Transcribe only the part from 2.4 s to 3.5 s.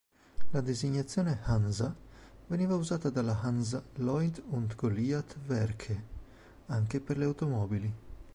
veniva usata dalla